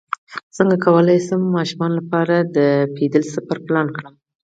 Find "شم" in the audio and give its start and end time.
1.25-1.41